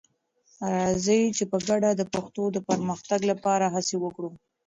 راځئ 0.75 1.21
چې 1.37 1.43
په 1.51 1.57
ګډه 1.67 1.89
د 1.95 2.01
پښتو 2.13 2.43
د 2.55 2.57
پرمختګ 2.69 3.21
لپاره 3.31 3.65
هڅې 3.75 3.95
وکړو. 3.99 4.29